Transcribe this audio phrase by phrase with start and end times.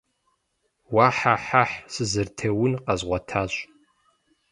[0.93, 1.75] Уэ-хьэ-хьэхь!
[1.93, 3.53] Сызэрытеун къэзгъуэтащ.